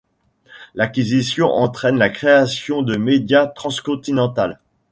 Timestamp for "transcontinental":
3.45-4.59